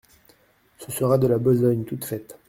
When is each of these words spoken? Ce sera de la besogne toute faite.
Ce 0.79 0.91
sera 0.91 1.19
de 1.19 1.27
la 1.27 1.37
besogne 1.37 1.83
toute 1.85 2.05
faite. 2.05 2.39